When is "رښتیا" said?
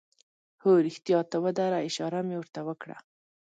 0.87-1.19